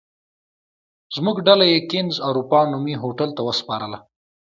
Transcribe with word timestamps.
زموږ 1.15 1.37
ډله 1.47 1.65
یې 1.71 1.79
کېنز 1.89 2.15
اروپا 2.27 2.61
نومي 2.71 2.95
هوټل 3.03 3.29
ته 3.37 3.41
وسپارله. 3.47 3.99